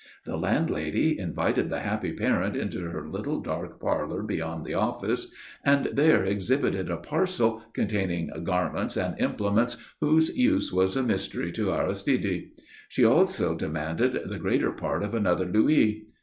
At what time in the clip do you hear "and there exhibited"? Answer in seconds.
5.63-6.89